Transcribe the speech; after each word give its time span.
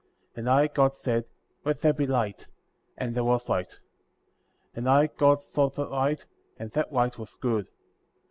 3. 0.33 0.41
And 0.41 0.49
I, 0.49 0.65
God, 0.65 0.95
said: 0.95 1.25
Let 1.63 1.81
there 1.81 1.93
be 1.93 2.07
light; 2.07 2.47
and 2.97 3.13
there 3.13 3.23
was 3.23 3.47
light., 3.47 3.77
4. 4.73 4.77
And 4.77 4.89
I, 4.89 5.05
God, 5.05 5.43
saw 5.43 5.69
the 5.69 5.85
light; 5.85 6.25
and 6.57 6.71
that 6.71 6.91
light 6.91 7.19
was 7.19 7.37
good. 7.39 7.69